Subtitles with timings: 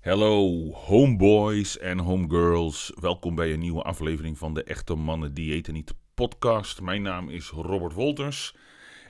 [0.00, 2.92] Hallo homeboys en homegirls.
[3.00, 6.80] Welkom bij een nieuwe aflevering van de Echte Mannen Diëten Niet podcast.
[6.80, 8.56] Mijn naam is Robert Wolters.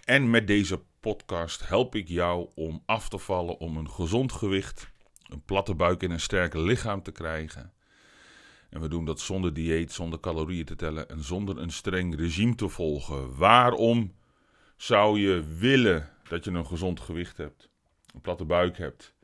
[0.04, 4.90] En met deze podcast help ik jou om af te vallen om een gezond gewicht,
[5.28, 7.72] een platte buik en een sterke lichaam te krijgen.
[8.70, 12.54] En we doen dat zonder dieet, zonder calorieën te tellen en zonder een streng regime
[12.54, 13.36] te volgen.
[13.36, 14.14] Waarom
[14.76, 17.68] zou je willen dat je een gezond gewicht hebt,
[18.14, 19.18] een platte buik hebt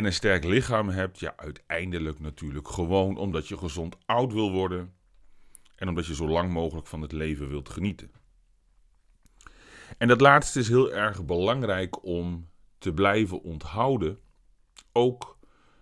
[0.00, 1.18] en een sterk lichaam hebt?
[1.18, 4.94] Ja, uiteindelijk natuurlijk gewoon omdat je gezond oud wil worden
[5.74, 8.10] en omdat je zo lang mogelijk van het leven wilt genieten.
[9.98, 12.48] En dat laatste is heel erg belangrijk om
[12.78, 14.20] te blijven onthouden,
[14.92, 15.38] ook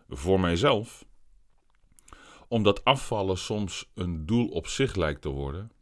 [0.08, 1.06] voor mijzelf
[2.48, 5.72] omdat afvallen soms een doel op zich lijkt te worden.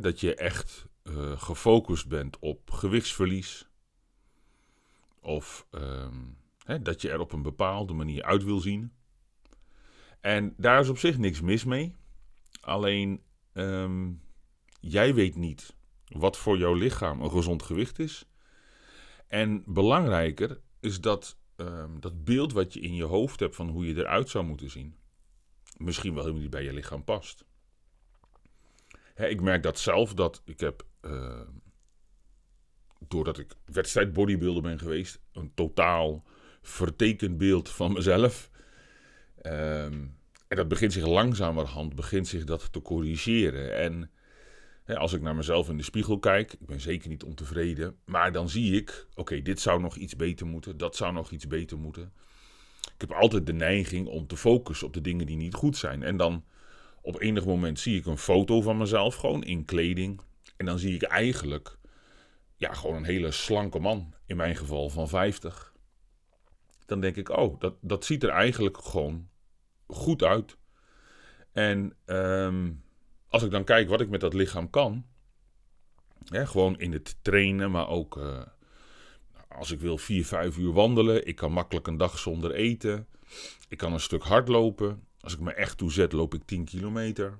[0.00, 3.68] dat je echt uh, gefocust bent op gewichtsverlies.
[5.20, 5.66] Of
[6.66, 8.92] ehm, dat je er op een bepaalde manier uit wil zien.
[10.20, 11.94] En daar is op zich niks mis mee.
[12.60, 14.12] Alleen ehm,
[14.80, 15.74] jij weet niet
[16.06, 18.28] wat voor jouw lichaam een gezond gewicht is.
[19.26, 23.86] En belangrijker is dat Ehm, dat beeld wat je in je hoofd hebt van hoe
[23.86, 24.96] je eruit zou moeten zien,
[25.76, 27.44] misschien wel helemaal niet bij je lichaam past.
[29.14, 31.40] Hè, ik merk dat zelf, dat ik heb, uh,
[32.98, 36.24] doordat ik wedstrijd bodybuilder ben geweest, een totaal
[36.68, 38.50] vertekend beeld van mezelf.
[39.42, 40.04] Ehm,
[40.48, 43.76] en dat begint zich langzamerhand, begint zich dat te corrigeren.
[43.76, 44.10] En
[44.94, 48.48] als ik naar mezelf in de spiegel kijk, ik ben zeker niet ontevreden, maar dan
[48.48, 52.12] zie ik, oké, dit zou nog iets beter moeten, dat zou nog iets beter moeten.
[52.80, 56.02] Ik heb altijd de neiging om te focussen op de dingen die niet goed zijn.
[56.02, 56.44] En dan
[57.00, 60.20] op enig moment zie ik een foto van mezelf, gewoon in kleding.
[60.56, 61.78] En dan zie ik eigenlijk,
[62.56, 65.74] ja, gewoon een hele slanke man, in mijn geval van 50.
[66.86, 69.28] Dan denk ik, oh, dat, dat ziet er eigenlijk gewoon
[69.86, 70.56] goed uit.
[71.52, 72.82] En um,
[73.28, 75.06] als ik dan kijk wat ik met dat lichaam kan,
[76.24, 78.42] gewoon in het trainen, maar ook uh,
[79.48, 83.06] als ik wil 4, 5 uur wandelen, ik kan makkelijk een dag zonder eten,
[83.68, 85.04] ik kan een stuk hardlopen.
[85.20, 87.38] Als ik me echt toe zet, loop ik 10 kilometer.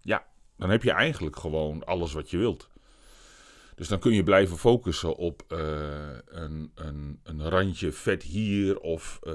[0.00, 2.70] Ja, dan heb je eigenlijk gewoon alles wat je wilt.
[3.74, 5.58] Dus dan kun je blijven focussen op uh,
[6.24, 9.34] een, een, een, randje vet hier of uh,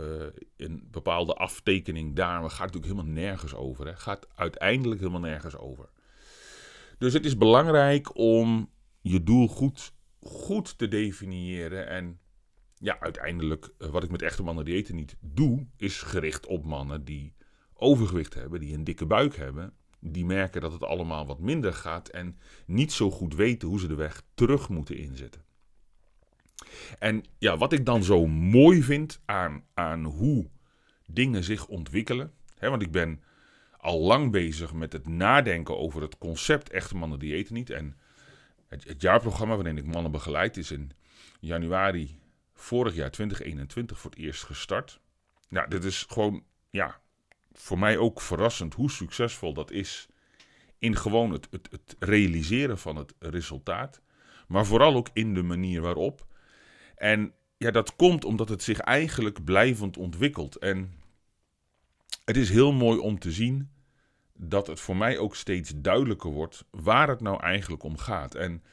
[0.57, 2.39] een bepaalde aftekening daar.
[2.39, 3.85] Maar gaat natuurlijk helemaal nergens over.
[3.85, 3.95] Hè.
[3.95, 5.89] Gaat uiteindelijk helemaal nergens over.
[6.97, 8.69] Dus het is belangrijk om
[9.01, 11.87] je doel goed, goed te definiëren.
[11.87, 12.19] En
[12.77, 17.03] ja, uiteindelijk, uh, wat ik met echte mannen diëten niet doe, is gericht op mannen
[17.03, 17.35] die
[17.73, 22.07] overgewicht hebben, die een dikke buik hebben die merken dat het allemaal wat minder gaat
[22.07, 25.45] en niet zo goed weten hoe ze de weg terug moeten inzetten.
[26.99, 30.49] En ja, wat ik dan zo mooi vind aan, aan hoe
[31.05, 33.21] dingen zich ontwikkelen, hè, want ik ben
[33.77, 37.69] al lang bezig met het nadenken over het concept echte mannen diëten niet.
[37.69, 37.97] En
[38.67, 40.91] het, het jaarprogramma waarin ik mannen begeleid is in
[41.39, 42.19] januari
[42.53, 44.99] vorig jaar 2021 voor het eerst gestart.
[45.49, 46.99] Nou, dit is gewoon, ja,
[47.59, 50.07] voor mij ook verrassend hoe succesvol dat is
[50.79, 54.01] in gewoon het, het, realiseren van het resultaat.
[54.47, 56.27] Maar vooral ook in de manier waarop.
[56.95, 60.55] En ja, dat komt omdat het zich eigenlijk blijvend ontwikkelt.
[60.55, 60.93] En
[62.25, 63.71] het is heel mooi om te zien
[64.33, 68.35] dat het voor mij ook steeds duidelijker wordt waar het nou eigenlijk om gaat.
[68.35, 68.63] En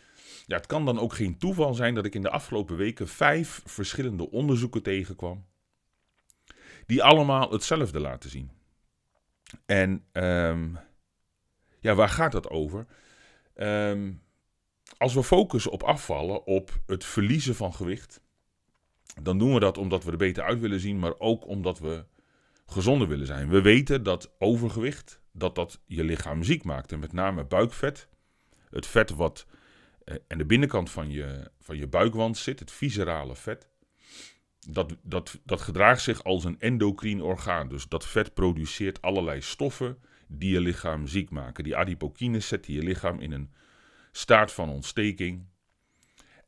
[0.46, 3.62] ja, het kan dan ook geen toeval zijn dat ik in de afgelopen weken vijf
[3.64, 5.46] verschillende onderzoeken tegenkwam.
[6.86, 8.50] Die allemaal hetzelfde laten zien.
[9.66, 10.78] En um,
[11.80, 12.86] ja, waar gaat dat over?
[13.56, 14.22] Um,
[14.96, 18.20] als we focussen op afvallen, op het verliezen van gewicht,
[19.22, 22.04] dan doen we dat omdat we er beter uit willen zien, maar ook omdat we
[22.66, 23.48] gezonder willen zijn.
[23.48, 26.92] We weten dat overgewicht, dat dat je lichaam ziek maakt.
[26.92, 28.08] En met name buikvet,
[28.70, 29.46] het vet wat
[30.04, 33.68] eh, aan de binnenkant van je, van je buikwand zit, het viscerale vet,
[34.68, 37.68] dat, dat, dat gedraagt zich als een endocrine orgaan.
[37.68, 39.98] Dus dat vet produceert allerlei stoffen
[40.28, 41.64] die je lichaam ziek maken.
[41.64, 43.52] Die adipokines zetten je lichaam in een
[44.12, 45.46] staat van ontsteking.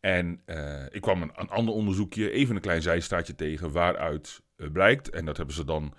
[0.01, 4.71] En uh, ik kwam een, een, ander onderzoekje, even een klein zijstaatje tegen, waaruit uh,
[4.71, 5.95] blijkt, en dat hebben ze dan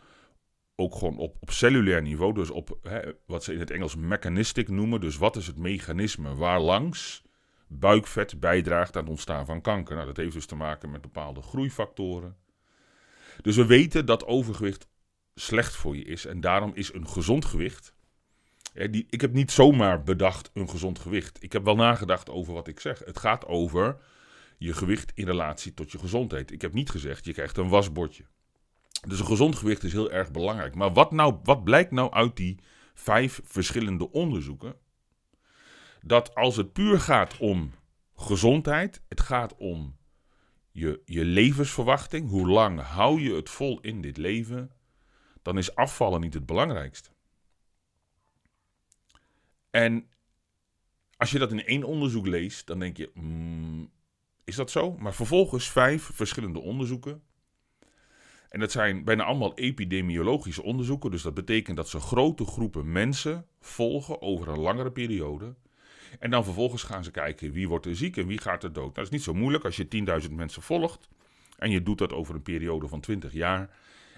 [0.75, 4.69] ook gewoon op, op cellulair niveau, dus op hè, wat ze in het Engels mechanistic
[4.69, 7.24] noemen, dus wat is het mechanisme waarlangs
[7.67, 9.95] buikvet bijdraagt aan het ontstaan van kanker.
[9.95, 12.35] Nou, dat heeft dus te maken met bepaalde groeifactoren.
[13.41, 14.87] Dus we weten dat overgewicht
[15.35, 16.25] slecht voor je is.
[16.25, 17.93] En daarom is een gezond gewicht.
[18.73, 21.43] Die, ik heb niet zomaar bedacht een gezond gewicht.
[21.43, 22.99] Ik heb wel nagedacht over wat ik zeg.
[23.05, 23.97] Het gaat over
[24.57, 26.51] je gewicht in relatie tot je gezondheid.
[26.51, 28.23] Ik heb niet gezegd je krijgt een wasbordje.
[29.07, 30.75] Dus een gezond gewicht is heel erg belangrijk.
[30.75, 32.59] Maar wat, nou, wat blijkt nou uit die
[32.93, 34.75] vijf verschillende onderzoeken?
[36.01, 37.71] Dat als het puur gaat om
[38.15, 39.95] gezondheid, het gaat om
[40.71, 44.71] je, je levensverwachting, hoe lang hou je het vol in dit leven,
[45.41, 47.09] dan is afvallen niet het belangrijkste.
[49.69, 50.09] En
[51.17, 53.91] als je dat in één onderzoek leest, dan denk je, mm,
[54.43, 54.97] is dat zo?
[54.97, 57.21] Maar vervolgens vijf verschillende onderzoeken.
[58.50, 61.11] En dat zijn bijna allemaal epidemiologische onderzoeken.
[61.11, 65.55] Dus dat betekent dat ze grote groepen mensen volgen over een langere periode.
[66.19, 68.83] En dan vervolgens gaan ze kijken wie wordt er ziek en wie gaat er dood.
[68.83, 69.88] Nou, dat is niet zo moeilijk als je
[70.27, 71.07] 10.000 mensen volgt.
[71.57, 73.69] En je doet dat over een periode van 20 jaar.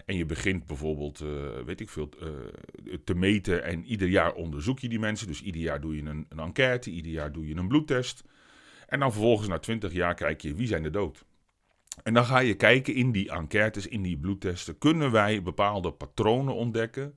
[0.05, 1.29] En je begint bijvoorbeeld, uh,
[1.65, 3.63] weet ik veel, uh, te meten.
[3.63, 5.27] En ieder jaar onderzoek je die mensen.
[5.27, 8.23] Dus ieder jaar doe je een, een enquête, ieder jaar doe je een bloedtest.
[8.87, 11.25] En dan vervolgens na 20 jaar kijk je wie zijn er dood.
[12.03, 14.77] En dan ga je kijken in die enquêtes, in die bloedtesten.
[14.77, 17.15] Kunnen wij bepaalde patronen ontdekken?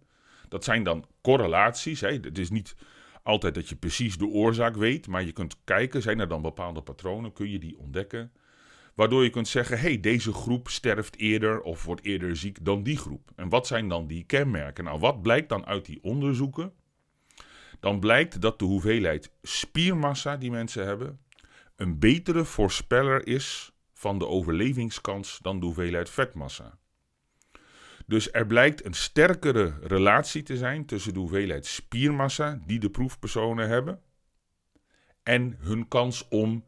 [0.49, 2.01] Dat zijn dan correlaties.
[2.01, 2.09] Hè?
[2.09, 2.75] Het is niet
[3.23, 6.83] altijd dat je precies de oorzaak weet, maar je kunt kijken, zijn er dan bepaalde
[6.83, 8.33] patronen, kun je die ontdekken?
[8.95, 12.97] Waardoor je kunt zeggen, hey, deze groep sterft eerder of wordt eerder ziek dan die
[12.97, 13.31] groep.
[13.37, 14.85] En wat zijn dan die kenmerken?
[14.85, 16.73] Nou, wat blijkt dan uit die onderzoeken?
[17.81, 21.21] Dan blijkt dat de hoeveelheid spiermassa die mensen hebben
[21.77, 26.79] een betere voorspeller is van de overlevingskans dan de hoeveelheid vetmassa.
[28.07, 33.69] Dus er blijkt een sterkere relatie te zijn tussen de hoeveelheid spiermassa die de proefpersonen
[33.69, 34.01] hebben
[35.23, 36.65] en hun kans om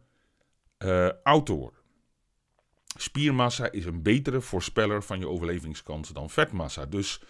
[0.79, 1.81] uh, oud te worden.
[2.97, 6.87] Spiermassa is een betere voorspeller van je overlevingskans dan vetmassa.
[6.87, 7.23] Dus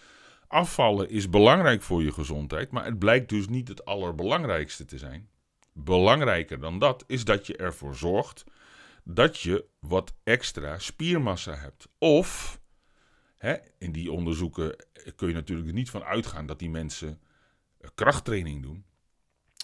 [0.47, 5.29] afvallen is belangrijk voor je gezondheid, maar het blijkt dus niet het allerbelangrijkste te zijn.
[5.73, 8.45] Belangrijker dan dat is dat je ervoor zorgt
[9.05, 11.89] dat je wat extra spiermassa hebt.
[11.99, 12.61] Of,
[13.45, 14.77] hè, in die onderzoeken
[15.17, 17.21] kun je natuurlijk niet van uitgaan dat die mensen
[17.79, 18.85] eh, krachttraining doen,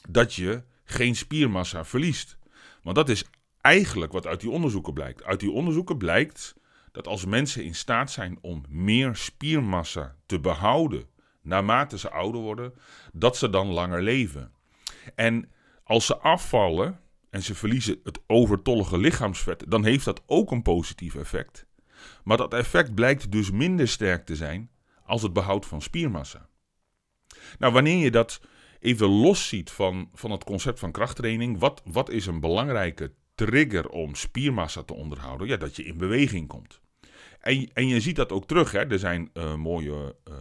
[0.08, 2.38] dat je geen spiermassa verliest.
[2.82, 3.24] Want dat is
[3.60, 5.24] eigenlijk wat uit die onderzoeken blijkt.
[5.24, 6.54] Uit die onderzoeken blijkt
[6.92, 11.08] dat als mensen in staat zijn om meer spiermassa te behouden
[11.42, 12.74] naarmate ze ouder worden,
[13.12, 14.52] dat ze dan langer leven.
[15.14, 15.50] En
[15.84, 17.00] als ze afvallen
[17.30, 21.66] en ze verliezen het overtollige lichaamsvet, dan heeft dat ook een positief effect.
[22.24, 24.70] Maar dat effect blijkt dus minder sterk te zijn
[25.04, 26.48] als het behoud van spiermassa.
[27.58, 28.40] Nou, wanneer je dat
[28.80, 33.88] even los ziet van, van het concept van krachttraining, wat, wat is een belangrijke trigger
[33.88, 35.46] om spiermassa te onderhouden?
[35.46, 36.80] Ja, dat je in beweging komt.
[37.40, 38.72] En, en je ziet dat ook terug.
[38.72, 38.78] Hè?
[38.78, 40.34] Er zijn uh, mooie uh,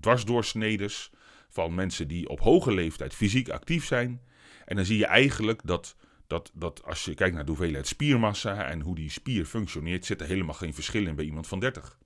[0.00, 1.10] dwarsdoorsneders
[1.48, 4.20] van mensen die op hoge leeftijd fysiek actief zijn.
[4.64, 5.96] En dan zie je eigenlijk dat,
[6.32, 10.20] dat, dat als je kijkt naar de hoeveelheid spiermassa en hoe die spier functioneert, zit
[10.20, 11.98] er helemaal geen verschil in bij iemand van 30.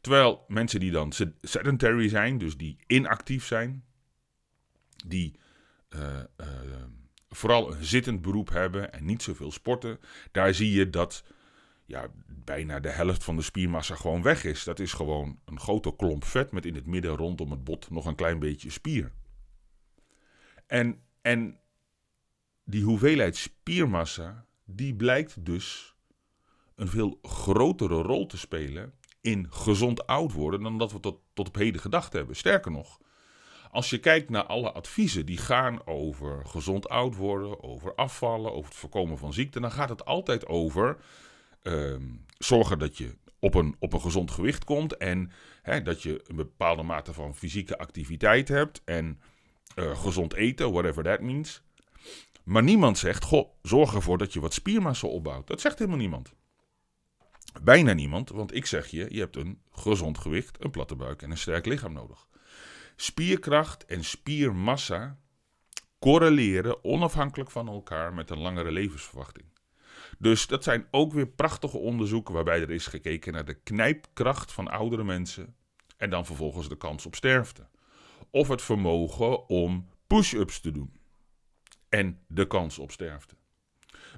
[0.00, 1.12] Terwijl mensen die dan
[1.42, 3.84] sedentary zijn, dus die inactief zijn,
[5.06, 5.38] die
[5.88, 6.22] uh,
[7.28, 9.98] vooral een zittend beroep hebben en niet zoveel sporten,
[10.32, 11.24] daar zie je dat
[11.86, 14.64] ja, bijna de helft van de spiermassa gewoon weg is.
[14.64, 18.06] Dat is gewoon een grote klomp vet met in het midden rondom het bot nog
[18.06, 19.12] een klein beetje spier.
[20.66, 21.58] En, en
[22.64, 25.94] die hoeveelheid spiermassa, die blijkt dus
[26.74, 31.48] een veel grotere rol te spelen in gezond oud worden dan dat we tot, tot
[31.48, 32.36] op heden gedacht hebben.
[32.36, 33.00] Sterker nog,
[33.70, 38.70] als je kijkt naar alle adviezen die gaan over gezond oud worden, over afvallen, over
[38.70, 40.96] het voorkomen van ziekte, dan gaat het altijd over
[41.62, 41.96] uh,
[42.38, 45.30] zorgen dat je op een, op een gezond gewicht komt en
[45.62, 49.20] hè, dat je een bepaalde mate van fysieke activiteit hebt en
[49.76, 51.62] uh, gezond eten, whatever that means.
[52.44, 55.46] Maar niemand zegt, goh, zorg ervoor dat je wat spiermassa opbouwt.
[55.46, 56.32] Dat zegt helemaal niemand.
[57.62, 61.30] Bijna niemand, want ik zeg je, je hebt een gezond gewicht, een platte buik en
[61.30, 62.26] een sterk lichaam nodig.
[62.96, 65.18] Spierkracht en spiermassa
[65.98, 69.46] correleren onafhankelijk van elkaar met een langere levensverwachting.
[70.18, 74.68] Dus dat zijn ook weer prachtige onderzoeken waarbij er is gekeken naar de knijpkracht van
[74.68, 75.56] oudere mensen
[75.96, 77.68] en dan vervolgens de kans op sterfte.
[78.30, 81.02] Of het vermogen om push-ups te doen
[81.94, 83.34] en de kans op sterfte.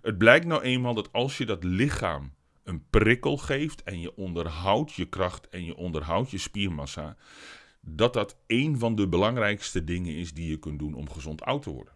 [0.02, 4.92] Het blijkt nou eenmaal dat als je dat lichaam een prikkel geeft en je onderhoudt
[4.92, 7.16] je kracht en je onderhoudt je spiermassa,
[7.80, 11.62] dat dat een van de belangrijkste dingen is die je kunt doen om gezond oud
[11.62, 11.94] te worden.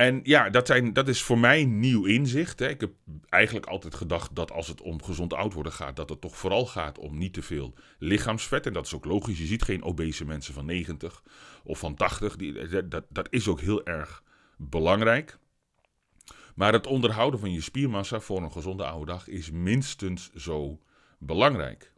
[0.00, 2.58] En ja, dat, zijn, dat is voor mij nieuw inzicht.
[2.58, 2.68] Hè.
[2.68, 2.92] Ik heb
[3.28, 6.66] eigenlijk altijd gedacht dat als het om gezond oud worden gaat, dat het toch vooral
[6.66, 8.66] gaat om niet te veel lichaamsvet.
[8.66, 9.38] En dat is ook logisch.
[9.38, 11.22] Je ziet geen obese mensen van 90
[11.64, 12.36] of van 80.
[12.36, 14.22] Die, dat, dat is ook heel erg
[14.56, 15.38] belangrijk.
[16.54, 20.80] Maar het onderhouden van je spiermassa voor een gezonde oude dag is minstens zo
[21.18, 21.92] belangrijk.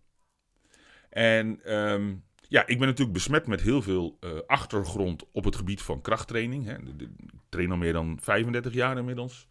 [1.10, 2.14] En ehm,
[2.48, 6.64] ja, ik ben natuurlijk besmet met heel veel uh, achtergrond op het gebied van krachttraining.
[6.64, 6.74] Hè.
[6.74, 7.08] Ik
[7.52, 9.46] train al meer dan 35 jaar inmiddels.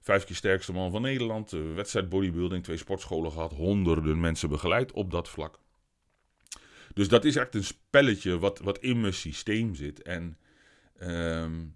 [0.00, 4.92] Vijf keer sterkste man van Nederland, uh, wedstrijd bodybuilding, twee sportscholen gehad, honderden mensen begeleid
[4.92, 5.58] op dat vlak.
[6.94, 10.02] Dus dat is echt een spelletje wat, wat in mijn systeem zit.
[10.02, 10.38] En,
[10.98, 11.66] ehm,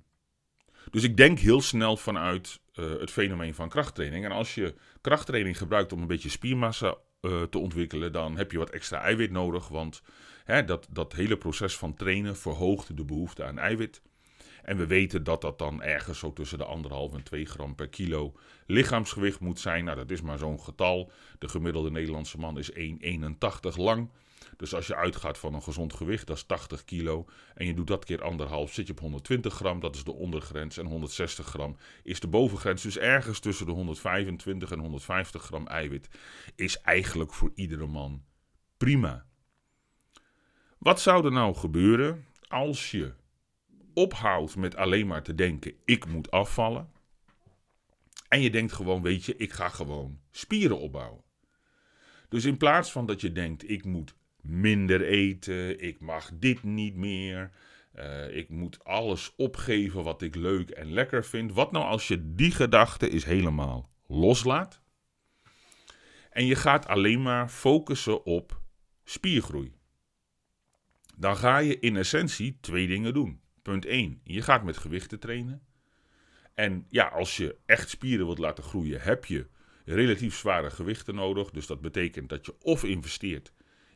[0.91, 4.25] dus ik denk heel snel vanuit uh, het fenomeen van krachttraining.
[4.25, 8.59] En als je krachttraining gebruikt om een beetje spiermassa uh, te ontwikkelen, dan heb je
[8.59, 9.69] wat extra eiwit nodig.
[9.69, 10.03] Want
[10.45, 14.03] hè, dat, dat hele proces van trainen verhoogt de behoefte aan eiwit.
[14.63, 17.89] En we weten dat dat dan ergens zo tussen de anderhalf en 2 gram per
[17.89, 18.35] kilo
[18.67, 19.85] lichaamsgewicht moet zijn.
[19.85, 21.11] Nou, dat is maar zo'n getal.
[21.39, 24.11] De gemiddelde Nederlandse man is 1,81 lang.
[24.57, 27.27] Dus als je uitgaat van een gezond gewicht, dat is 80 kilo.
[27.55, 29.81] En je doet dat keer anderhalf, zit je op 120 gram.
[29.81, 30.79] Dat is de ondergrens.
[30.79, 32.83] En 160 gram is de bovengrens.
[32.83, 36.09] Dus ergens tussen de 125 en 150 gram eiwit
[36.57, 38.23] is eigenlijk voor iedere man
[38.77, 39.27] prima.
[40.79, 43.13] Wat zou er nou gebeuren als je
[43.95, 46.91] ophoudt met alleen maar te denken: ik moet afvallen.
[48.29, 51.23] En je denkt gewoon: weet je, ik ga gewoon spieren opbouwen.
[52.29, 56.95] Dus in plaats van dat je denkt: ik moet minder eten, ik mag dit niet
[56.95, 57.51] meer,
[57.95, 61.53] uh, ik moet alles opgeven wat ik leuk en lekker vind.
[61.53, 64.83] Wat nou als je die gedachte is helemaal loslaat
[66.31, 68.61] en je gaat alleen maar focussen op
[69.05, 69.73] spiergroei?
[71.17, 73.42] Dan ga je in essentie twee dingen doen.
[73.63, 74.21] Punt 1.
[74.25, 75.63] Je gaat met gewichten trainen.
[76.55, 79.47] En ja, als je echt spieren wilt laten groeien, heb je
[79.85, 81.51] relatief zware gewichten nodig.
[81.51, 83.53] Dus dat betekent dat je of investeert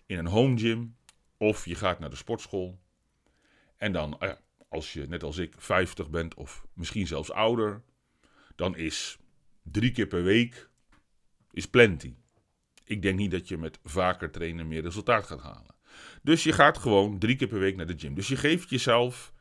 [0.07, 0.97] in een home gym,
[1.37, 2.81] of je gaat naar de sportschool.
[3.77, 4.19] En dan,
[4.69, 7.83] als je net als ik 50 bent, of misschien zelfs ouder,
[8.55, 9.19] dan is
[9.63, 10.69] drie keer per week
[11.51, 12.15] is plenty.
[12.85, 15.75] Ik denk niet dat je met vaker trainen meer resultaat gaat halen.
[16.23, 18.15] Dus je gaat gewoon drie keer per week naar de gym.
[18.15, 19.33] Dus je geeft jezelf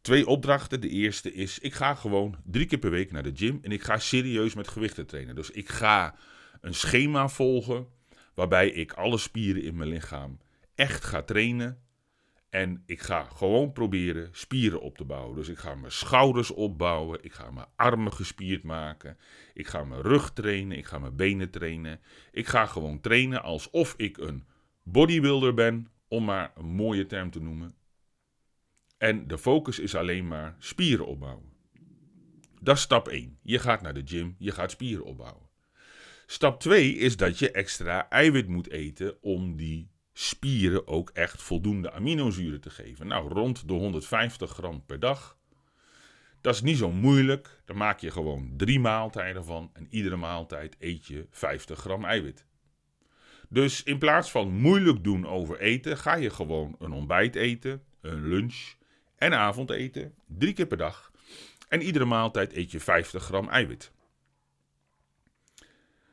[0.00, 0.80] twee opdrachten.
[0.80, 3.82] De eerste is: ik ga gewoon drie keer per week naar de gym en ik
[3.82, 5.34] ga serieus met gewichten trainen.
[5.34, 6.14] Dus ik ga
[6.60, 7.86] een schema volgen
[8.34, 10.38] waarbij ik alle spieren in mijn lichaam
[10.74, 11.78] echt ga trainen.
[12.50, 15.36] En ik ga gewoon proberen spieren op te bouwen.
[15.36, 17.18] Dus ik ga mijn schouders opbouwen.
[17.24, 19.18] Ik ga mijn armen gespierd maken.
[19.54, 20.78] Ik ga mijn rug trainen.
[20.78, 22.00] Ik ga mijn benen trainen.
[22.32, 24.44] Ik ga gewoon trainen alsof ik een
[24.82, 25.88] bodybuilder ben.
[26.08, 27.74] Om maar een mooie term te noemen.
[29.00, 31.52] En de focus is alleen maar spieren opbouwen.
[32.60, 33.38] Dat is stap 1.
[33.42, 35.48] Je gaat naar de gym, je gaat spieren opbouwen.
[36.26, 41.92] Stap 2 is dat je extra eiwit moet eten om die spieren ook echt voldoende
[41.92, 43.06] aminozuren te geven.
[43.06, 45.38] Nou, rond de 150 gram per dag.
[46.40, 47.62] Dat is niet zo moeilijk.
[47.64, 49.70] Daar maak je gewoon drie maaltijden van.
[49.72, 52.46] En iedere maaltijd eet je 50 gram eiwit.
[53.48, 58.28] Dus in plaats van moeilijk doen over eten, ga je gewoon een ontbijt eten, een
[58.28, 58.78] lunch
[59.20, 61.12] en avondeten, drie keer per dag.
[61.68, 63.92] En iedere maaltijd eet je 50 gram eiwit.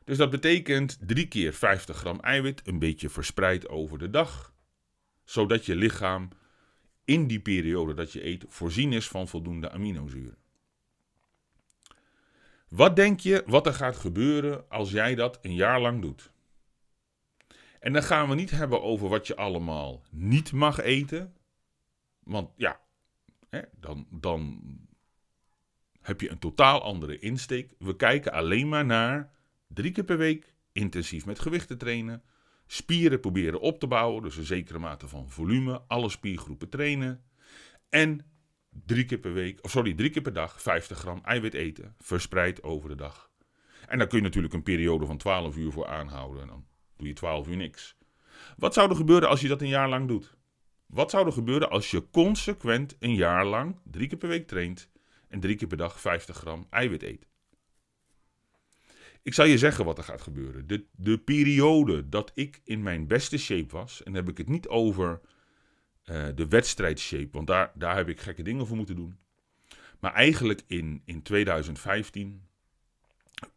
[0.03, 4.53] Dus dat betekent drie keer 50 gram eiwit, een beetje verspreid over de dag.
[5.23, 6.29] Zodat je lichaam
[7.05, 10.37] in die periode dat je eet voorzien is van voldoende aminozuren.
[12.69, 16.31] Wat denk je wat er gaat gebeuren als jij dat een jaar lang doet?
[17.79, 21.35] En dan gaan we niet hebben over wat je allemaal niet mag eten.
[22.19, 22.79] Want ja,
[23.79, 24.61] dan, dan
[26.01, 27.73] heb je een totaal andere insteek.
[27.79, 29.31] We kijken alleen maar naar
[29.67, 32.23] drie keer per week intensief met gewichten trainen.
[32.65, 35.81] Spieren proberen op te bouwen, dus een zekere mate van volume.
[35.87, 37.23] Alle spiergroepen trainen.
[37.89, 38.25] En
[38.69, 42.63] drie keer per week, of sorry, drie keer per dag 50 gram eiwit eten, verspreid
[42.63, 43.31] over de dag.
[43.87, 46.41] En daar kun je natuurlijk een periode van 12 uur voor aanhouden.
[46.41, 46.65] En dan
[46.97, 47.97] doe je 12 uur niks.
[48.57, 50.36] Wat zou er gebeuren als je dat een jaar lang doet?
[50.87, 54.89] Wat zou er gebeuren als je consequent een jaar lang drie keer per week traint
[55.27, 57.27] en drie keer per dag 50 gram eiwit eet?
[59.21, 60.67] Ik zal je zeggen wat er gaat gebeuren.
[60.67, 64.49] De, de periode dat ik in mijn beste shape was, en dan heb ik het
[64.49, 65.21] niet over
[66.05, 69.17] uh, de wedstrijdshape, want daar, daar heb ik gekke dingen voor moeten doen.
[69.99, 72.47] Maar eigenlijk in, in 2015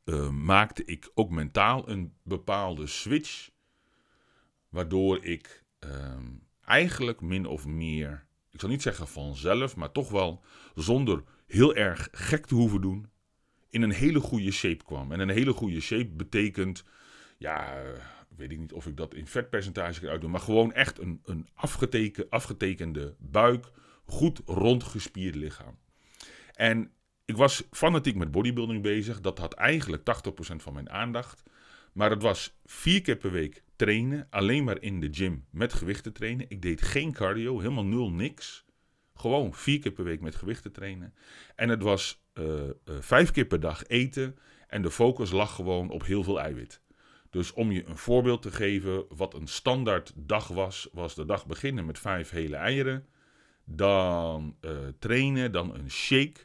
[0.05, 3.51] uh, maakte ik ook mentaal een bepaalde switch,
[4.69, 6.17] waardoor ik uh,
[6.71, 12.09] eigenlijk min of meer, ik zal niet zeggen vanzelf, maar toch wel zonder heel erg
[12.13, 13.07] gek te hoeven doen,
[13.71, 15.13] in een hele goede shape kwam.
[15.13, 16.85] En een hele goede shape betekent,
[17.39, 17.83] ja,
[18.37, 21.49] weet ik niet of ik dat in vetpercentage kan uitdoen, maar gewoon echt een, een
[21.55, 23.71] afgeteken, afgetekende buik,
[24.05, 25.79] goed rondgespierd lichaam.
[26.55, 26.91] En
[27.25, 29.21] ik was fanatiek met bodybuilding bezig.
[29.21, 31.43] Dat had eigenlijk 80% van mijn aandacht.
[31.93, 36.13] Maar het was vier keer per week trainen, alleen maar in de gym met gewichten
[36.13, 36.47] trainen.
[36.49, 38.65] Ik deed geen cardio, helemaal nul, niks.
[39.15, 41.15] Gewoon vier keer per week met gewichten trainen.
[41.55, 42.71] En het was uh, uh,
[43.01, 44.39] vijf keer per dag eten.
[44.67, 46.83] En de focus lag gewoon op heel veel eiwit.
[47.31, 51.47] Dus om je een voorbeeld te geven, wat een standaard dag was, was de dag
[51.47, 53.07] beginnen met vijf hele eieren.
[53.65, 56.41] Dan uh, trainen, dan een shake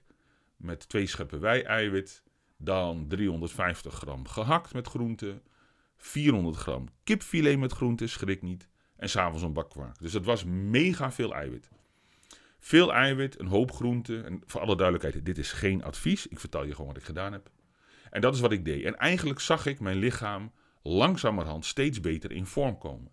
[0.57, 2.23] met twee scheppen wei-eiwit.
[2.57, 5.41] Dan 350 gram gehakt met groenten.
[5.97, 8.69] 400 gram kipfilet met groenten, schrik niet.
[8.95, 9.99] En s'avonds een bak kwark.
[9.99, 11.69] Dus het was mega veel eiwit.
[12.59, 14.25] Veel eiwit, een hoop groenten.
[14.25, 16.27] En voor alle duidelijkheid, dit is geen advies.
[16.27, 17.49] Ik vertel je gewoon wat ik gedaan heb.
[18.09, 18.83] En dat is wat ik deed.
[18.83, 20.51] En eigenlijk zag ik mijn lichaam
[20.83, 23.11] langzamerhand steeds beter in vorm komen.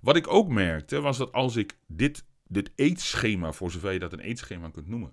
[0.00, 4.12] Wat ik ook merkte was dat als ik dit, dit eetschema, voor zover je dat
[4.12, 5.12] een eetschema kunt noemen,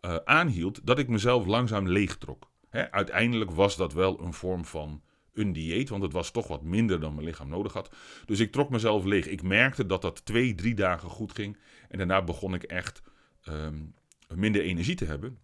[0.00, 2.50] uh, aanhield, dat ik mezelf langzaam leegtrok.
[2.90, 5.02] Uiteindelijk was dat wel een vorm van
[5.32, 7.96] een dieet, want het was toch wat minder dan mijn lichaam nodig had.
[8.24, 9.26] Dus ik trok mezelf leeg.
[9.26, 11.56] Ik merkte dat dat twee, drie dagen goed ging.
[11.88, 13.02] En daarna begon ik echt
[13.48, 13.94] um,
[14.34, 15.38] minder energie te hebben.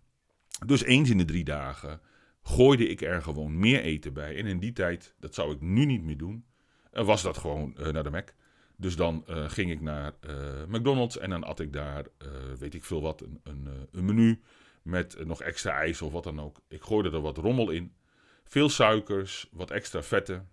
[0.67, 2.01] Dus eens in de drie dagen
[2.43, 4.37] gooide ik er gewoon meer eten bij.
[4.37, 6.45] En in die tijd, dat zou ik nu niet meer doen,
[6.93, 8.35] was dat gewoon uh, naar de Mac.
[8.77, 10.15] Dus dan uh, ging ik naar
[10.69, 12.07] McDonald's en dan at ik daar,
[12.59, 14.41] weet ik veel wat, een, een, een menu
[14.83, 16.61] met nog extra ijs of wat dan ook.
[16.69, 17.95] Ik gooide er wat rommel in.
[18.45, 20.49] Veel suikers, wat extra vetten.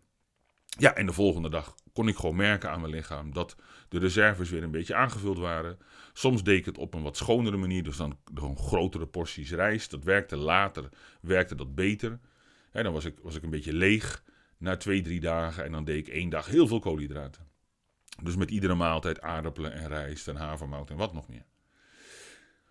[0.66, 3.56] Ja, en de volgende dag kon ik gewoon merken aan mijn lichaam dat
[3.90, 5.78] de reserves weer een beetje aangevuld waren.
[6.14, 9.92] Soms deed ik het op een wat schonere manier, dus dan gewoon grotere porties rijst.
[9.92, 10.90] Dat werkte later,
[11.22, 12.20] werkte dat beter.
[12.72, 14.24] En dan was ik, was ik een beetje leeg
[14.58, 17.48] na twee, drie dagen en dan deed ik één dag heel veel koolhydraten.
[18.24, 21.46] Dus met iedere maaltijd aardappelen en rijst en havermout en wat nog meer.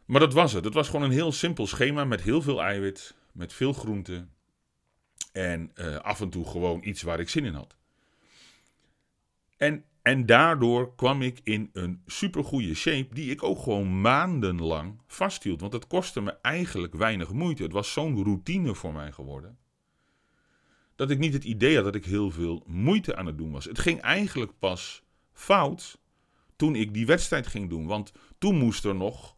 [0.08, 0.64] Maar dat was het.
[0.64, 4.32] Het was gewoon een heel simpel schema met heel veel eiwit, met veel groenten
[5.32, 7.76] en uh, af en toe gewoon iets waar ik zin in had.
[9.56, 15.60] En, en daardoor kwam ik in een supergoeie shape die ik ook gewoon maandenlang vasthield.
[15.60, 17.62] Want het kostte me eigenlijk weinig moeite.
[17.62, 19.58] Het was zo'n routine voor mij geworden.
[20.94, 23.64] Dat ik niet het idee had dat ik heel veel moeite aan het doen was.
[23.64, 25.98] Het ging eigenlijk pas fout
[26.56, 27.86] toen ik die wedstrijd ging doen.
[27.86, 29.36] Want toen moest er nog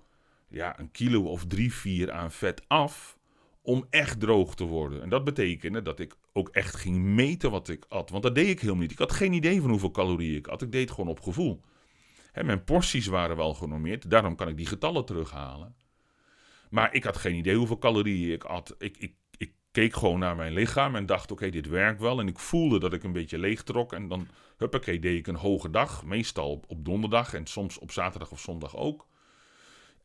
[0.51, 3.19] ja, een kilo of drie, vier aan vet af
[3.63, 5.03] om echt droog te worden.
[5.03, 8.11] En dat betekende dat ik ook echt ging meten wat ik at.
[8.11, 8.91] Want dat deed ik helemaal niet.
[8.91, 10.63] Ik had geen idee van hoeveel calorieën ik at.
[10.63, 11.61] Ik deed gewoon op gevoel.
[12.33, 15.75] Hè, mijn porties waren wel genormeerd, daarom kan ik die getallen terughalen.
[16.71, 18.75] Maar ik had geen idee hoeveel calorieën ik at.
[18.79, 22.21] Ik, ik, ik keek gewoon naar mijn lichaam en dacht, oké, dit werkt wel.
[22.21, 23.93] En ik voelde dat ik een beetje leeg trok.
[23.93, 26.05] En dan, huppakee, deed ik een hoge dag.
[26.05, 29.07] Meestal op donderdag en soms op zaterdag of zondag ook.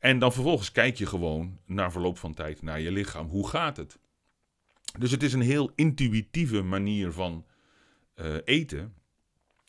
[0.06, 3.28] En dan vervolgens kijk je gewoon na verloop van tijd naar je lichaam.
[3.28, 4.00] Hoe gaat het?
[5.00, 7.46] Dus het is een heel intuïtieve manier van
[8.16, 8.94] uh, eten.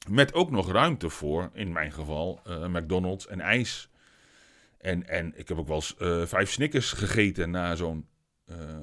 [0.09, 3.91] Met ook nog ruimte voor, in mijn geval, uh, McDonald's en ijs.
[4.79, 8.09] En, en ik heb ook wel eens uh, vijf Snickers gegeten na zo'n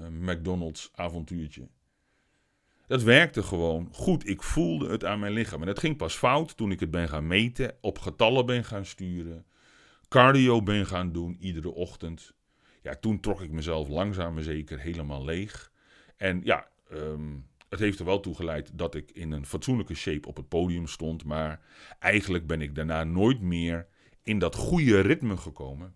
[0.10, 1.68] McDonald's avontuurtje.
[2.88, 4.28] Dat werkte gewoon goed.
[4.30, 5.60] Ik voelde het aan mijn lichaam.
[5.60, 8.86] En dat ging pas fout toen ik het ben gaan meten, op getallen ben gaan
[8.86, 9.46] sturen
[10.13, 12.34] cardio ben gaan doen iedere ochtend.
[12.82, 15.71] Ja, toen trok ik mezelf langzaam maar zeker helemaal leeg.
[16.17, 20.28] En ja, um, het heeft er wel toe geleid dat ik in een fatsoenlijke shape
[20.28, 21.23] op het podium stond.
[21.23, 21.62] Maar
[21.99, 23.88] eigenlijk ben ik daarna nooit meer
[24.23, 25.95] in dat goede ritme gekomen.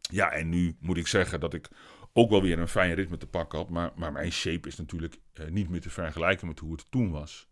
[0.00, 1.68] Ja, en nu moet ik zeggen dat ik
[2.12, 3.68] ook wel weer een fijn ritme te pakken had.
[3.68, 7.10] Maar, maar mijn shape is natuurlijk uh, niet meer te vergelijken met hoe het toen
[7.10, 7.48] was.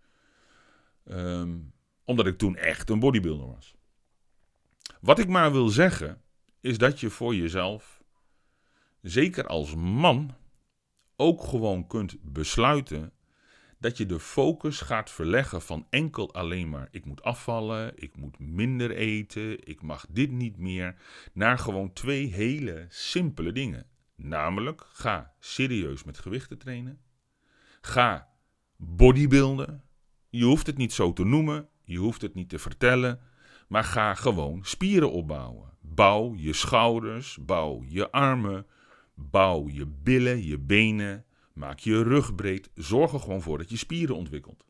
[1.04, 1.72] Um,
[2.04, 3.74] omdat ik toen echt een bodybuilder was.
[5.02, 6.22] Wat ik maar wil zeggen,
[6.60, 8.02] is dat je voor jezelf,
[9.00, 10.34] zeker als man,
[11.16, 13.12] ook gewoon kunt besluiten
[13.78, 18.38] dat je de focus gaat verleggen van enkel alleen maar ik moet afvallen, ik moet
[18.38, 20.94] minder eten, ik mag dit niet meer,
[21.32, 23.86] naar gewoon twee hele simpele dingen.
[24.14, 27.00] Namelijk, ga serieus met gewichten trainen.
[27.80, 28.28] Ga
[28.76, 29.82] bodybuilden.
[30.28, 33.20] Je hoeft het niet zo te noemen, je hoeft het niet te vertellen.
[33.72, 35.70] Maar ga gewoon spieren opbouwen.
[35.80, 38.66] Bouw je schouders, bouw je armen,
[39.14, 41.24] bouw je billen, je benen.
[41.52, 42.70] Maak je rug breed.
[42.74, 44.64] Zorg er gewoon voor dat je spieren ontwikkelt.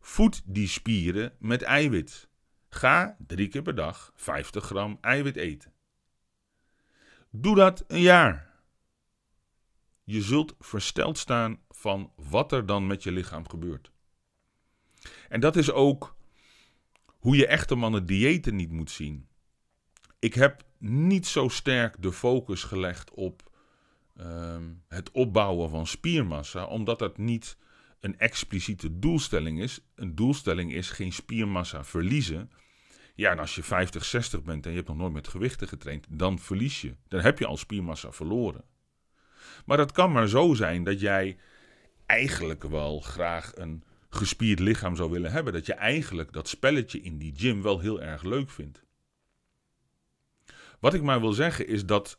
[0.00, 2.28] Voed die spieren met eiwit.
[2.68, 5.72] Ga drie keer per dag 50 gram eiwit eten.
[7.30, 8.62] Doe dat een jaar.
[10.04, 13.90] Je zult versteld staan van wat er dan met je lichaam gebeurt.
[15.28, 16.20] En dat is ook
[17.22, 19.26] hoe je echte mannen diëten niet moet zien.
[20.18, 23.50] Ik heb niet zo sterk de focus gelegd op
[24.16, 27.56] um, het opbouwen van spiermassa, omdat dat niet
[28.00, 29.80] een expliciete doelstelling is.
[29.94, 32.50] Een doelstelling is geen spiermassa verliezen.
[33.14, 36.06] Ja, en als je 50, 60 bent en je hebt nog nooit met gewichten getraind,
[36.10, 36.96] dan verlies je.
[37.08, 38.64] Dan heb je al spiermassa verloren.
[39.64, 41.38] Maar dat kan maar zo zijn dat jij
[42.06, 45.52] eigenlijk wel graag een gespierd lichaam zou willen hebben.
[45.52, 48.84] Dat je eigenlijk dat spelletje in die gym wel heel erg leuk vindt.
[50.80, 52.18] Wat ik maar wil zeggen is dat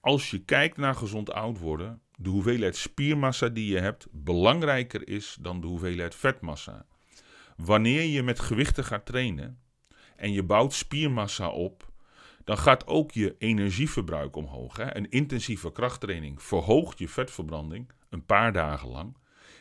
[0.00, 5.36] als je kijkt naar gezond oud worden, de hoeveelheid spiermassa die je hebt belangrijker is
[5.40, 6.86] dan de hoeveelheid vetmassa.
[7.56, 9.60] Wanneer je met gewichten gaat trainen
[10.16, 11.90] en je bouwt spiermassa op,
[12.44, 14.76] dan gaat ook je energieverbruik omhoog.
[14.76, 14.96] Hè?
[14.96, 19.16] Een intensieve krachttraining verhoogt je vetverbranding een paar dagen lang.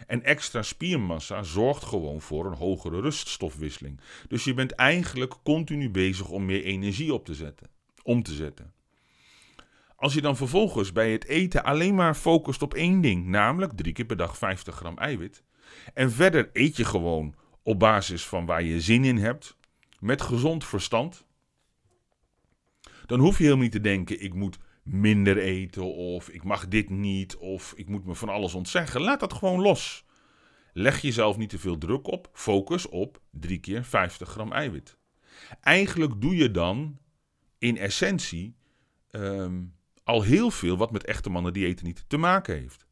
[0.07, 3.99] En extra spiermassa zorgt gewoon voor een hogere ruststofwisseling.
[4.27, 7.69] Dus je bent eigenlijk continu bezig om meer energie op te zetten,
[8.03, 8.73] om te zetten.
[9.95, 13.93] Als je dan vervolgens bij het eten alleen maar focust op één ding, namelijk drie
[13.93, 15.43] keer per dag 50 gram eiwit,
[15.93, 19.57] en verder eet je gewoon op basis van waar je zin in hebt,
[19.99, 21.25] met gezond verstand,
[23.05, 26.89] dan hoef je helemaal niet te denken: ik moet minder eten, of ik mag dit
[26.89, 29.01] niet, of ik moet me van alles ontzeggen.
[29.01, 30.05] Laat dat gewoon los.
[30.73, 32.29] Leg jezelf niet te veel druk op.
[32.33, 34.97] Focus op drie keer 50 gram eiwit.
[35.61, 36.99] Eigenlijk doe je dan
[37.57, 38.55] in essentie
[39.09, 39.63] ehm,
[40.03, 42.85] al heel veel wat met echte mannen diëten niet te maken heeft.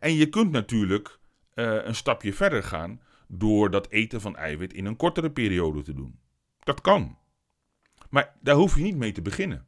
[0.00, 1.18] En je kunt natuurlijk
[1.54, 5.94] uh, een stapje verder gaan door dat eten van eiwit in een kortere periode te
[5.94, 6.18] doen.
[6.58, 7.18] Dat kan.
[8.10, 9.66] Maar daar hoef je niet mee te beginnen.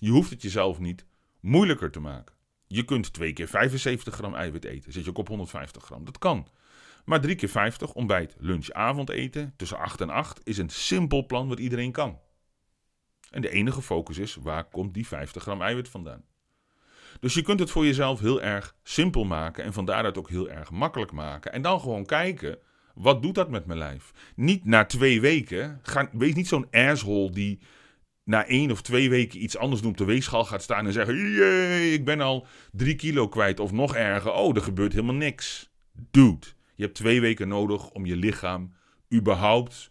[0.00, 1.04] Je hoeft het jezelf niet
[1.40, 2.34] moeilijker te maken.
[2.66, 4.92] Je kunt twee keer 75 gram eiwit eten.
[4.92, 6.04] Zit je ook op 150 gram.
[6.04, 6.48] Dat kan.
[7.04, 11.48] Maar drie keer 50, ontbijt, lunch, avondeten, tussen 8 en 8, is een simpel plan
[11.48, 12.18] wat iedereen kan.
[13.30, 16.24] En de enige focus is, waar komt die 50 gram eiwit vandaan?
[17.20, 20.50] Dus je kunt het voor jezelf heel erg simpel maken en van daaruit ook heel
[20.50, 21.52] erg makkelijk maken.
[21.52, 22.58] En dan gewoon kijken,
[22.94, 24.12] wat doet dat met mijn lijf?
[24.34, 27.60] Niet na twee weken, ga, wees niet zo'n asshole die
[28.26, 31.92] na één of twee weken iets anders op de weegschaal gaat staan en zeggen: Jee,
[31.92, 33.60] ik ben al drie kilo kwijt.
[33.60, 35.70] Of nog erger, oh, er gebeurt helemaal niks.
[36.10, 38.72] Dude, je hebt twee weken nodig om je lichaam
[39.14, 39.90] überhaupt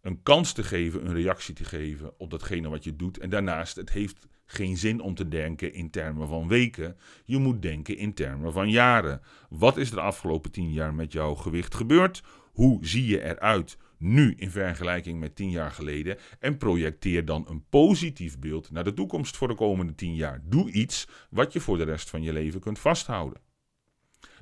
[0.00, 3.18] een kans te geven, een reactie te geven op datgene wat je doet.
[3.18, 6.96] En daarnaast, het heeft geen zin om te denken in termen van weken.
[7.24, 9.20] Je moet denken in termen van jaren.
[9.48, 12.22] Wat is er de afgelopen tien jaar met jouw gewicht gebeurd?
[12.52, 16.18] Hoe zie je eruit nu in vergelijking met tien jaar geleden?
[16.38, 20.40] En projecteer dan een positief beeld naar de toekomst voor de komende tien jaar.
[20.44, 23.40] Doe iets wat je voor de rest van je leven kunt vasthouden.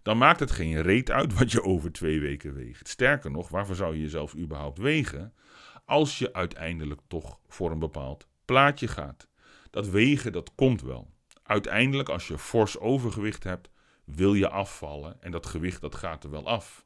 [0.03, 2.89] Dan maakt het geen reet uit wat je over twee weken weegt.
[2.89, 5.35] Sterker nog, waarvoor zou je jezelf überhaupt wegen?
[5.85, 9.29] Als je uiteindelijk toch voor een bepaald plaatje gaat.
[9.71, 11.11] Dat wegen, dat komt wel.
[11.43, 13.71] Uiteindelijk, als je fors overgewicht hebt,
[14.05, 15.23] wil je afvallen.
[15.23, 16.85] En dat gewicht, dat gaat er wel af.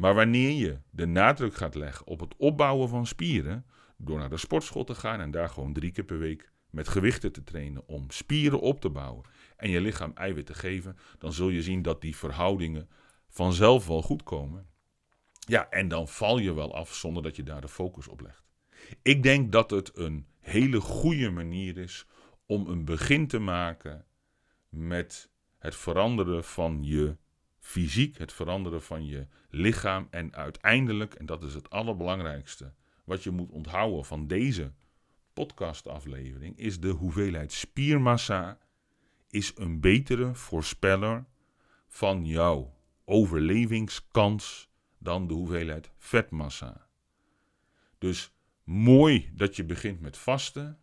[0.00, 4.36] Maar wanneer je de nadruk gaat leggen op het opbouwen van spieren, door naar de
[4.36, 8.10] sportschool te gaan en daar gewoon drie keer per week met gewichten te trainen om
[8.10, 9.24] spieren op te bouwen
[9.56, 12.88] en je lichaam eiwit te geven, dan zul je zien dat die verhoudingen
[13.28, 14.66] vanzelf wel goed komen.
[15.38, 18.44] Ja, en dan val je wel af zonder dat je daar de focus op legt.
[19.02, 22.06] Ik denk dat het een hele goede manier is
[22.46, 24.06] om een begin te maken
[24.68, 27.16] met het veranderen van je
[27.70, 32.72] fysiek, het veranderen van je lichaam en uiteindelijk, en dat is het allerbelangrijkste,
[33.04, 34.72] wat je moet onthouden van deze
[35.32, 38.58] podcastaflevering, is de hoeveelheid spiermassa
[39.30, 41.24] is een betere voorspeller
[41.88, 46.86] van jouw overlevingskans dan de hoeveelheid vetmassa.
[47.98, 48.32] Dus
[48.64, 50.78] mooi dat je begint met vasten.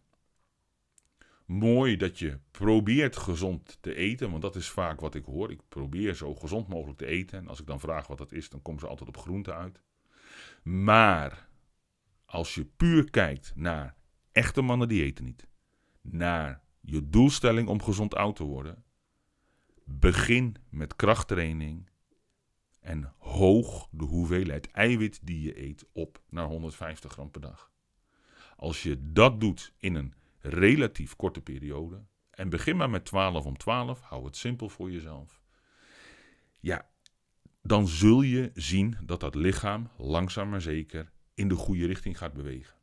[1.47, 5.51] Mooi dat je probeert gezond te eten, want dat is vaak wat ik hoor.
[5.51, 7.39] Ik probeer zo gezond mogelijk te eten.
[7.39, 9.81] En als ik dan vraag wat dat is, dan komen ze altijd op groente uit.
[10.63, 11.49] Maar
[12.25, 13.95] als je puur kijkt naar
[14.31, 15.47] echte mannen die eten niet,
[16.01, 18.83] naar je doelstelling om gezond oud te worden,
[19.83, 21.89] begin met krachttraining
[22.79, 27.71] en hoog de hoeveelheid eiwit die je eet op naar 150 gram per dag.
[28.55, 33.58] Als je dat doet in een relatief korte periode, en begin maar met 12 om
[33.58, 35.41] 12, hou het simpel voor jezelf.
[36.60, 36.89] Ja,
[37.62, 42.34] dan zul je zien dat dat lichaam langzaam maar zeker in de goede richting gaat
[42.34, 42.76] bewegen.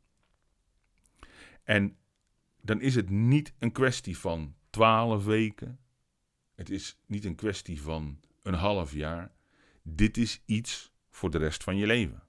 [1.63, 1.97] En
[2.61, 5.79] dan is het niet een kwestie van 12 weken.
[6.55, 9.31] Het is niet een kwestie van een half jaar.
[9.81, 12.23] Dit is iets voor de rest van je leven.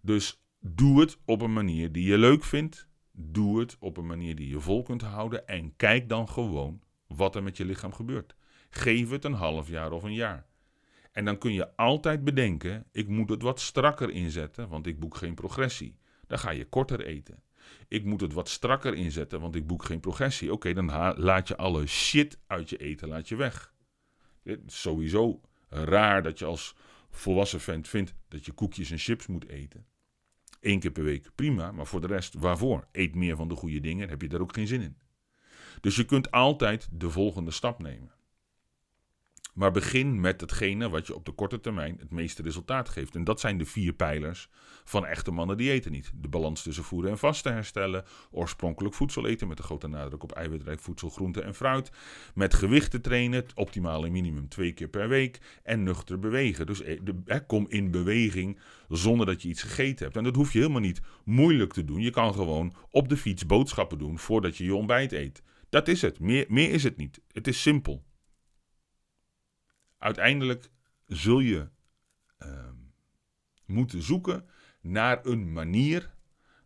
[0.00, 2.88] Dus doe het op een manier die je leuk vindt.
[3.22, 5.46] Doe het op een manier die je vol kunt houden.
[5.46, 8.34] En kijk dan gewoon wat er met je lichaam gebeurt.
[8.70, 10.46] Geef het een half jaar of een jaar.
[11.12, 15.16] En dan kun je altijd bedenken, ik moet het wat strakker inzetten, want ik boek
[15.16, 15.96] geen progressie.
[16.26, 17.42] Dan ga je korter eten.
[17.88, 20.52] Ik moet het wat strakker inzetten, want ik boek geen progressie.
[20.52, 23.74] Oké, dan laat je alle shit uit je eten laat je weg.
[24.42, 26.74] Het is sowieso raar dat je als
[27.10, 29.86] volwassen vent vindt dat je koekjes en chips moet eten.
[30.62, 31.72] Eén keer per week, prima.
[31.72, 32.88] Maar voor de rest, waarvoor?
[32.92, 34.96] Eet meer van de goede dingen, heb je daar ook geen zin in.
[35.80, 38.10] Dus je kunt altijd de volgende stap nemen.
[39.52, 43.14] Maar begin met hetgene wat je op de korte termijn het meeste resultaat geeft.
[43.14, 44.48] En dat zijn de vier pijlers
[44.84, 46.12] van echte mannen die eten niet.
[46.14, 48.04] De balans tussen voeden en vasten herstellen.
[48.30, 51.90] Oorspronkelijk voedsel eten met een grote nadruk op eiwitrijk voedsel, groente en fruit.
[52.34, 55.40] Met gewichten trainen, het optimale minimum twee keer per week.
[55.62, 56.66] En nuchter bewegen.
[56.66, 60.16] Dus eh, kom in beweging zonder dat je iets gegeten hebt.
[60.16, 62.00] En dat hoef je helemaal niet moeilijk te doen.
[62.00, 65.42] Je kan gewoon op de fiets boodschappen doen voordat je je ontbijt eet.
[65.68, 66.20] Dat is het.
[66.20, 67.20] Meer, meer is het niet.
[67.32, 68.02] Het is simpel
[70.02, 70.70] uiteindelijk
[71.06, 71.68] zul je
[72.38, 72.68] uh,
[73.66, 74.48] moeten zoeken
[74.80, 76.14] naar een manier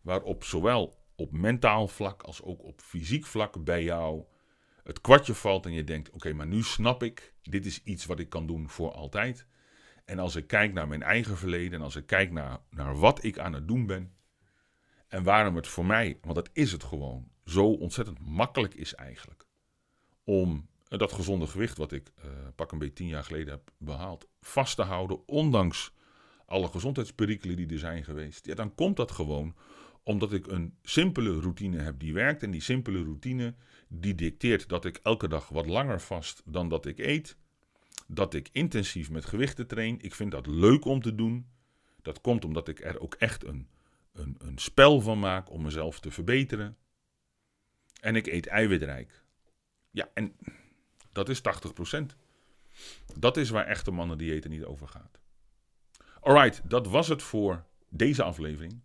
[0.01, 4.25] waarop zowel op mentaal vlak als ook op fysiek vlak bij jou
[4.83, 8.19] het kwartje valt en je denkt: oké, maar nu snap ik, dit is iets wat
[8.19, 9.47] ik kan doen voor altijd.
[10.05, 13.25] En als ik kijk naar mijn eigen verleden en als ik kijk naar, naar wat
[13.25, 14.15] ik aan het doen ben
[15.09, 19.47] en waarom het voor mij, want dat is het gewoon, zo ontzettend makkelijk is eigenlijk
[20.25, 24.27] om dat gezonde gewicht wat ik uh, pak een beetje tien jaar geleden heb behaald,
[24.41, 25.93] vast te houden, ondanks
[26.47, 29.55] alle gezondheidsperikelen die er zijn geweest, ja, dan komt dat gewoon
[30.07, 32.43] omdat ik een simpele routine heb die werkt.
[32.43, 33.55] En die simpele routine
[33.89, 37.37] die dicteert dat ik elke dag wat langer vast dan dat ik eet.
[38.07, 40.01] Dat ik intensief met gewichten train.
[40.01, 41.47] Ik vind dat leuk om te doen.
[42.03, 43.69] Dat komt omdat ik er ook echt een,
[44.13, 46.77] een, een spel van maak om mezelf te verbeteren.
[48.01, 49.25] En ik eet eiwitrijk.
[49.91, 50.37] Ja, en
[51.17, 51.43] dat is 80%.
[53.19, 55.21] Dat is waar echte mannen diëten niet over gaat.
[56.21, 58.81] Alright, dat was het voor deze aflevering.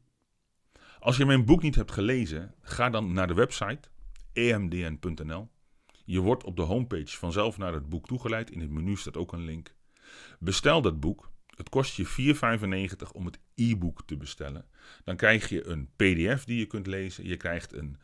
[0.99, 3.89] Als je mijn boek niet hebt gelezen, ga dan naar de website
[4.33, 5.49] emdn.nl.
[6.05, 8.51] Je wordt op de homepage vanzelf naar het boek toegeleid.
[8.51, 9.75] In het menu staat ook een link.
[10.39, 11.31] Bestel dat boek.
[11.55, 12.35] Het kost je
[13.05, 14.65] 4,95 om het e-book te bestellen.
[15.03, 17.27] Dan krijg je een PDF die je kunt lezen.
[17.27, 17.97] Je krijgt een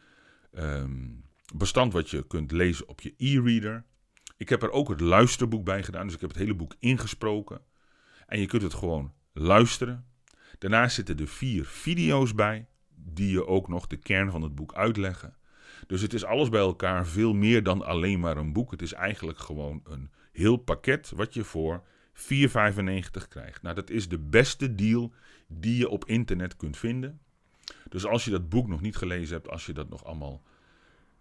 [0.52, 1.10] ehm,
[1.56, 3.86] bestand wat je kunt lezen op je e-reader.
[4.38, 7.62] Ik heb er ook het luisterboek bij gedaan, dus ik heb het hele boek ingesproken.
[8.28, 10.06] En je kunt het gewoon luisteren.
[10.58, 14.74] Daarnaast zitten er vier video's bij, die je ook nog de kern van het boek
[14.74, 15.36] uitleggen.
[15.88, 18.72] Dus het is alles bij elkaar veel meer dan alleen maar een boek.
[18.72, 23.62] Het is eigenlijk gewoon een heel pakket wat je voor 4,95 krijgt.
[23.62, 25.14] Nou, dat is de beste deal
[25.48, 27.20] die je op internet kunt vinden.
[27.90, 30.42] Dus als je dat boek nog niet gelezen hebt, als je dat nog allemaal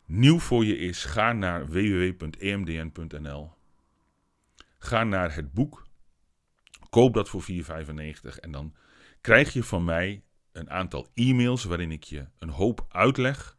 [0.07, 3.53] nieuw voor je is, ga naar www.emdn.nl.
[4.79, 5.87] Ga naar het boek.
[6.90, 7.57] Koop dat voor 4,95
[8.40, 8.75] en dan
[9.21, 13.59] krijg je van mij een aantal e-mails waarin ik je een hoop uitleg.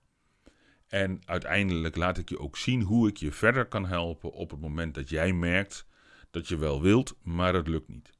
[0.88, 4.60] En uiteindelijk laat ik je ook zien hoe ik je verder kan helpen op het
[4.60, 5.88] moment dat jij merkt
[6.32, 8.12] dat je wel wilt, maar het lukt niet.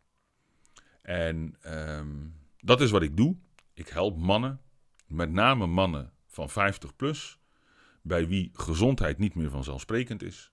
[1.02, 3.38] En ehm, dat is wat ik doe.
[3.74, 4.62] Ik help mannen,
[5.08, 7.40] met name mannen van 50 plus,
[8.08, 10.52] bij wie gezondheid niet meer vanzelfsprekend is.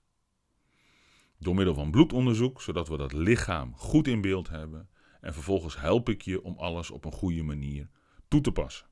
[1.39, 4.89] Door middel van bloedonderzoek, zodat we dat lichaam goed in beeld hebben.
[5.21, 7.89] En vervolgens help ik je om alles op een goede manier
[8.27, 8.87] toe te passen.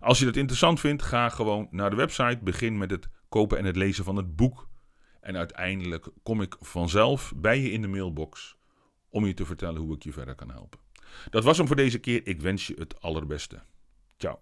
[0.00, 2.38] Als je dat interessant vindt, ga gewoon naar de website.
[2.42, 4.68] Begin met het kopen en het lezen van het boek.
[5.20, 8.56] En uiteindelijk kom ik vanzelf bij je in de mailbox
[9.08, 10.80] om je te vertellen hoe ik je verder kan helpen.
[11.30, 12.26] Dat was hem voor deze keer.
[12.26, 13.62] Ik wens je het allerbeste.
[14.16, 14.40] Ciao.